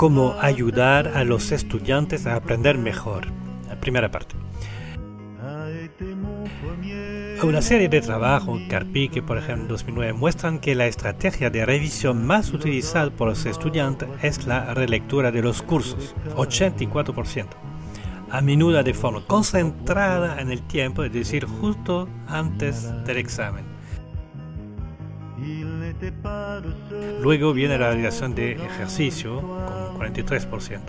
[0.00, 3.26] cómo ayudar a los estudiantes a aprender mejor.
[3.82, 4.34] Primera parte.
[7.42, 12.26] Una serie de trabajos, Carpique por ejemplo en 2009, muestran que la estrategia de revisión
[12.26, 17.48] más utilizada por los estudiantes es la relectura de los cursos, 84%.
[18.30, 23.79] A menudo de forma concentrada en el tiempo, es decir, justo antes del examen.
[27.22, 30.80] Luego viene la realización de ejercicio con 43%.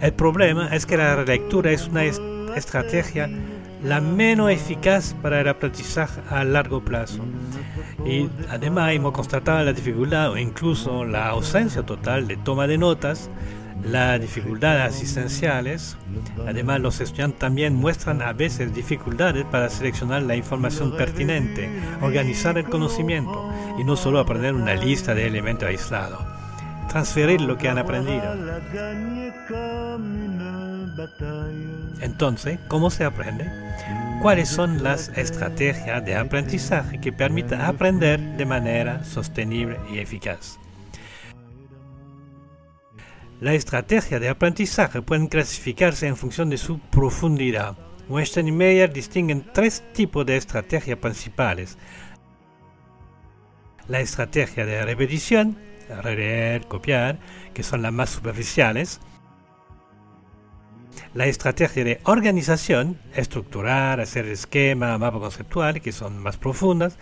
[0.00, 3.28] El problema es que la relectura es una estrategia
[3.82, 7.24] la menos eficaz para el aprendizaje a largo plazo.
[8.04, 13.30] Y además hemos constatado la dificultad o incluso la ausencia total de toma de notas,
[13.84, 15.96] las dificultades asistenciales.
[16.46, 21.70] Además, los estudiantes también muestran a veces dificultades para seleccionar la información pertinente,
[22.00, 26.20] organizar el conocimiento y no solo aprender una lista de elementos aislados.
[26.88, 28.22] Transferir lo que han aprendido.
[32.00, 33.50] Entonces, ¿cómo se aprende?
[34.20, 40.58] ¿Cuáles son las estrategias de aprendizaje que permitan aprender de manera sostenible y eficaz?
[43.40, 47.76] La estrategia de aprendizaje pueden clasificarse en función de su profundidad.
[48.08, 51.78] Western y Meyer distinguen tres tipos de estrategias principales.
[53.88, 55.56] La estrategia de repetición,
[56.02, 57.18] releer, copiar,
[57.54, 59.00] que son las más superficiales,
[61.14, 66.98] la estrategia de organización, estructurar, hacer esquema, mapa conceptual, que son más profundas,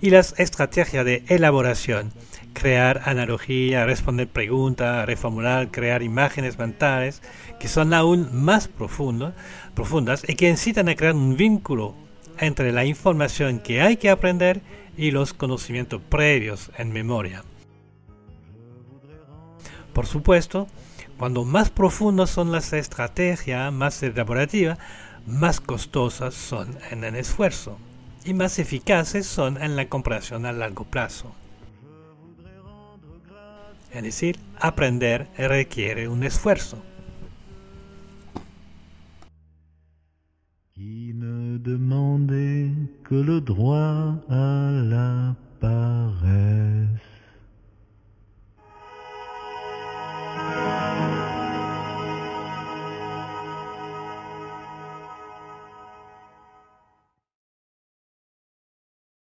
[0.00, 2.12] y las estrategias de elaboración,
[2.52, 7.22] crear analogía, responder preguntas, reformular, crear imágenes mentales,
[7.58, 12.05] que son aún más profundas y que incitan a crear un vínculo
[12.38, 14.60] entre la información que hay que aprender
[14.96, 17.44] y los conocimientos previos en memoria.
[19.92, 20.66] Por supuesto,
[21.18, 24.78] cuando más profundas son las estrategias, más elaborativas,
[25.26, 27.78] más costosas son en el esfuerzo
[28.24, 31.32] y más eficaces son en la comprensión a largo plazo.
[33.92, 36.76] Es decir, aprender requiere un esfuerzo.
[43.08, 45.34] Que le droit à la